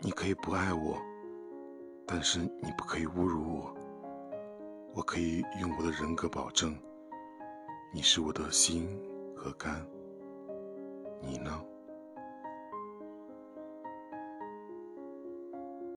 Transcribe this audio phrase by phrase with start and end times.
[0.00, 1.00] 你可以不爱我
[2.06, 3.76] 但是你不可以侮辱我。
[4.94, 6.76] 我可以用我的人格保证
[7.94, 8.86] 你是我的心
[9.34, 9.84] 和肝。
[11.20, 11.64] 你呢？